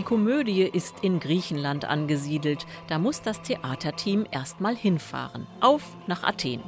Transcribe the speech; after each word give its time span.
Die 0.00 0.06
Komödie 0.06 0.62
ist 0.62 0.94
in 1.02 1.20
Griechenland 1.20 1.84
angesiedelt. 1.84 2.64
Da 2.88 2.98
muss 2.98 3.20
das 3.20 3.42
Theaterteam 3.42 4.24
erstmal 4.30 4.74
hinfahren. 4.74 5.46
Auf 5.60 5.82
nach 6.06 6.24
Athen. 6.24 6.62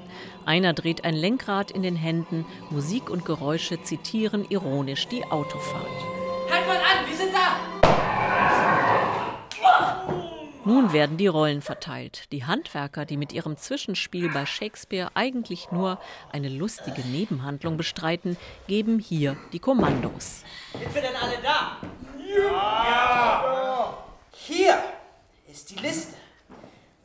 Einer 0.44 0.74
dreht 0.74 1.06
ein 1.06 1.14
Lenkrad 1.14 1.70
in 1.70 1.82
den 1.82 1.96
Händen. 1.96 2.44
Musik 2.68 3.08
und 3.08 3.24
Geräusche 3.24 3.82
zitieren 3.82 4.44
ironisch 4.50 5.08
die 5.08 5.24
Autofahrt. 5.24 5.86
Halt 6.50 6.66
mal 6.68 6.76
an, 6.76 7.08
wir 7.08 7.16
sind 7.16 7.32
da! 7.32 7.56
Nun 10.66 10.92
werden 10.92 11.16
die 11.16 11.26
Rollen 11.26 11.62
verteilt. 11.62 12.30
Die 12.32 12.44
Handwerker, 12.44 13.06
die 13.06 13.16
mit 13.16 13.32
ihrem 13.32 13.56
Zwischenspiel 13.56 14.28
bei 14.28 14.44
Shakespeare 14.44 15.10
eigentlich 15.14 15.72
nur 15.72 15.98
eine 16.30 16.50
lustige 16.50 17.00
Nebenhandlung 17.00 17.78
bestreiten, 17.78 18.36
geben 18.68 18.98
hier 18.98 19.38
die 19.54 19.58
Kommandos. 19.58 20.44
Sind 20.78 20.94
wir 20.94 21.00
denn 21.00 21.16
alle 21.16 21.38
da? 21.42 21.78
Ja! 22.36 23.94
Hier 24.32 24.82
ist 25.50 25.70
die 25.70 25.78
Liste. 25.80 26.16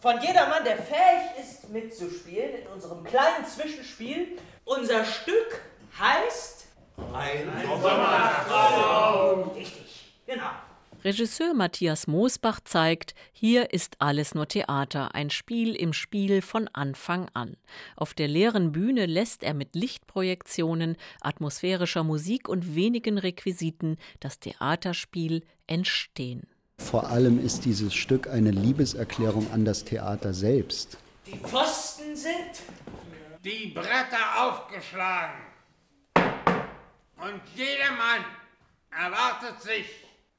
Von 0.07 0.21
jedermann, 0.21 0.63
der 0.63 0.77
fähig 0.77 1.37
ist 1.37 1.69
mitzuspielen 1.69 2.61
in 2.61 2.67
unserem 2.67 3.03
kleinen 3.03 3.45
Zwischenspiel. 3.45 4.37
Unser 4.63 5.03
Stück 5.03 5.59
heißt 5.99 6.67
Ein 7.13 7.51
Sommertraum. 7.81 9.49
Richtig, 9.49 10.13
genau. 10.25 10.49
Regisseur 11.03 11.53
Matthias 11.53 12.07
Moosbach 12.07 12.61
zeigt, 12.63 13.15
hier 13.33 13.73
ist 13.73 13.97
alles 13.99 14.33
nur 14.33 14.47
Theater, 14.47 15.13
ein 15.13 15.29
Spiel 15.29 15.75
im 15.75 15.91
Spiel 15.91 16.41
von 16.41 16.69
Anfang 16.71 17.27
an. 17.33 17.57
Auf 17.97 18.13
der 18.13 18.29
leeren 18.29 18.71
Bühne 18.71 19.07
lässt 19.07 19.43
er 19.43 19.53
mit 19.53 19.75
Lichtprojektionen, 19.75 20.95
atmosphärischer 21.19 22.05
Musik 22.05 22.47
und 22.47 22.75
wenigen 22.75 23.17
Requisiten 23.17 23.97
das 24.21 24.39
Theaterspiel 24.39 25.43
entstehen. 25.67 26.47
Vor 26.79 27.09
allem 27.09 27.43
ist 27.43 27.65
dieses 27.65 27.93
Stück 27.93 28.29
eine 28.29 28.51
Liebeserklärung 28.51 29.51
an 29.51 29.65
das 29.65 29.83
Theater 29.83 30.33
selbst. 30.33 30.97
Die 31.25 31.37
Pfosten 31.37 32.15
sind 32.15 32.61
Die 33.43 33.73
Bretter 33.73 34.41
aufgeschlagen. 34.41 35.41
Und 36.15 37.41
jedermann 37.55 38.23
erwartet 38.91 39.61
sich 39.61 39.85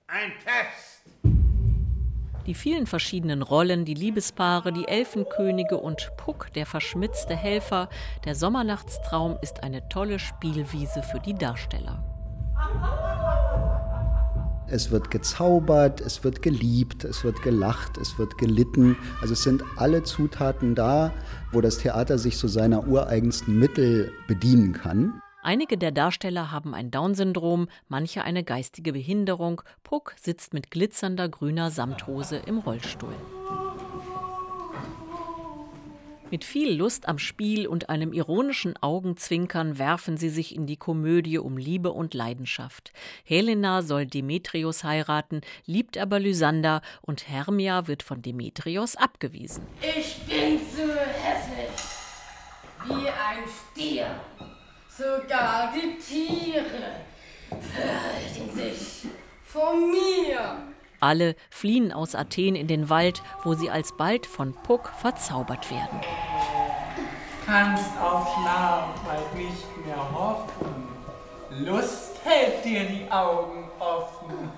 ein 0.06 0.32
Fest. 0.42 1.02
Die 2.46 2.54
vielen 2.54 2.86
verschiedenen 2.86 3.42
Rollen, 3.42 3.84
die 3.84 3.92
Liebespaare, 3.92 4.72
die 4.72 4.88
Elfenkönige 4.88 5.76
und 5.76 6.10
Puck, 6.16 6.50
der 6.54 6.64
verschmitzte 6.64 7.36
Helfer, 7.36 7.90
der 8.24 8.34
Sommernachtstraum 8.34 9.38
ist 9.42 9.62
eine 9.62 9.86
tolle 9.90 10.18
Spielwiese 10.18 11.02
für 11.02 11.20
die 11.20 11.34
Darsteller. 11.34 12.02
Es 14.70 14.90
wird 14.90 15.10
gezaubert, 15.10 16.00
es 16.02 16.24
wird 16.24 16.42
geliebt, 16.42 17.04
es 17.04 17.24
wird 17.24 17.40
gelacht, 17.42 17.96
es 17.96 18.18
wird 18.18 18.36
gelitten. 18.36 18.96
Also 19.20 19.32
es 19.32 19.42
sind 19.42 19.62
alle 19.76 20.02
Zutaten 20.02 20.74
da, 20.74 21.12
wo 21.52 21.60
das 21.60 21.78
Theater 21.78 22.18
sich 22.18 22.36
so 22.36 22.48
seiner 22.48 22.86
ureigensten 22.86 23.58
Mittel 23.58 24.12
bedienen 24.26 24.74
kann. 24.74 25.22
Einige 25.42 25.78
der 25.78 25.92
Darsteller 25.92 26.50
haben 26.52 26.74
ein 26.74 26.90
Down-Syndrom, 26.90 27.68
manche 27.88 28.24
eine 28.24 28.44
geistige 28.44 28.92
Behinderung. 28.92 29.62
Puck 29.84 30.14
sitzt 30.20 30.52
mit 30.52 30.70
glitzernder 30.70 31.28
grüner 31.28 31.70
Samthose 31.70 32.36
im 32.36 32.58
Rollstuhl. 32.58 33.14
Mit 36.30 36.44
viel 36.44 36.74
Lust 36.74 37.08
am 37.08 37.18
Spiel 37.18 37.66
und 37.66 37.88
einem 37.88 38.12
ironischen 38.12 38.76
Augenzwinkern 38.82 39.78
werfen 39.78 40.18
sie 40.18 40.28
sich 40.28 40.54
in 40.54 40.66
die 40.66 40.76
Komödie 40.76 41.38
um 41.38 41.56
Liebe 41.56 41.90
und 41.90 42.12
Leidenschaft. 42.12 42.92
Helena 43.24 43.80
soll 43.80 44.04
Demetrios 44.04 44.84
heiraten, 44.84 45.40
liebt 45.64 45.96
aber 45.96 46.20
Lysander 46.20 46.82
und 47.00 47.28
Hermia 47.28 47.86
wird 47.86 48.02
von 48.02 48.20
Demetrios 48.20 48.94
abgewiesen. 48.94 49.66
Ich 49.80 50.18
bin 50.26 50.58
so 50.58 50.92
hässlich 50.92 51.70
wie 52.84 53.08
ein 53.08 53.44
Stier. 53.72 54.20
Sogar 54.90 55.72
die 55.72 55.96
Tiere 55.98 57.04
fürchten 57.50 58.54
sich 58.54 59.10
vor 59.44 59.74
mir. 59.74 60.58
Alle 61.00 61.36
fliehen 61.50 61.92
aus 61.92 62.14
Athen 62.14 62.56
in 62.56 62.66
den 62.66 62.88
Wald, 62.90 63.22
wo 63.44 63.54
sie 63.54 63.70
alsbald 63.70 64.26
von 64.26 64.52
Puck 64.52 64.90
verzaubert 64.98 65.70
werden. 65.70 66.00
Kannst 67.46 67.96
auf 67.98 68.28
Schlaf 68.34 69.00
bald 69.06 69.34
nicht 69.34 69.86
mehr 69.86 70.12
hoffen. 70.12 70.88
Lust 71.50 72.16
hält 72.24 72.64
dir 72.64 72.84
die 72.84 73.10
Augen 73.10 73.68
offen. 73.78 74.50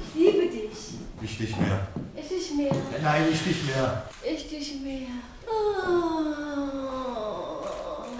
Ich 0.00 0.14
liebe 0.14 0.46
dich. 0.48 0.94
Ich 1.22 1.40
nicht 1.40 1.58
mehr. 1.58 1.88
Ich 2.14 2.28
dich 2.28 2.54
mehr. 2.54 2.74
Nein, 3.02 3.24
ich 3.32 3.46
nicht 3.46 3.66
mehr. 3.66 4.04
Ich 4.22 4.48
dich 4.48 4.80
mehr. 4.80 5.08
Oh. 5.46 6.42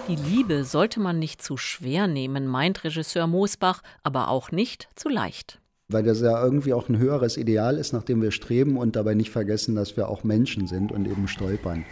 Die 0.07 0.15
Liebe 0.17 0.65
sollte 0.65 0.99
man 0.99 1.17
nicht 1.19 1.41
zu 1.41 1.55
schwer 1.55 2.07
nehmen, 2.07 2.45
meint 2.45 2.83
Regisseur 2.83 3.27
Moosbach, 3.27 3.81
aber 4.03 4.27
auch 4.27 4.51
nicht 4.51 4.89
zu 4.95 5.07
leicht. 5.07 5.59
Weil 5.93 6.03
das 6.03 6.21
ja 6.21 6.43
irgendwie 6.43 6.73
auch 6.73 6.89
ein 6.89 6.97
höheres 6.97 7.37
Ideal 7.37 7.77
ist, 7.77 7.93
nach 7.93 8.01
dem 8.01 8.19
wir 8.21 8.31
streben 8.31 8.77
und 8.77 8.95
dabei 8.95 9.13
nicht 9.13 9.29
vergessen, 9.29 9.75
dass 9.75 9.95
wir 9.95 10.09
auch 10.09 10.23
Menschen 10.23 10.65
sind 10.65 10.91
und 10.91 11.07
eben 11.07 11.27
stolpern. 11.27 11.85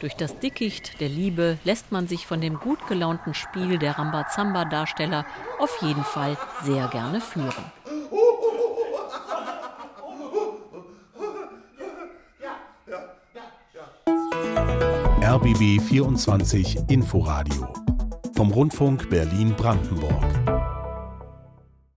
Durch 0.00 0.14
das 0.14 0.38
Dickicht 0.38 0.98
der 1.00 1.10
Liebe 1.10 1.58
lässt 1.64 1.92
man 1.92 2.08
sich 2.08 2.26
von 2.26 2.40
dem 2.40 2.58
gut 2.58 2.86
gelaunten 2.88 3.34
Spiel 3.34 3.78
der 3.78 3.98
Rambazamba-Darsteller 3.98 5.26
auf 5.58 5.78
jeden 5.82 6.04
Fall 6.04 6.38
sehr 6.64 6.88
gerne 6.88 7.20
führen. 7.20 7.52
RBB 15.22 15.82
24 15.82 16.78
Inforadio 16.88 17.74
vom 18.34 18.50
Rundfunk 18.50 19.10
Berlin-Brandenburg. 19.10 20.55